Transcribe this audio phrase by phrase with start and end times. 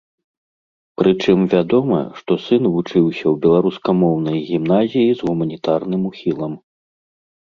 [0.99, 6.53] Прычым вядома, што сын вучыўся ў беларускамоўнай гімназіі з гуманітарным ухілам.